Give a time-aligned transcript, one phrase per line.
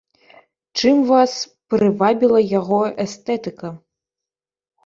[0.77, 1.35] Чым вас
[1.73, 3.67] прывабіла яго эстэтыка?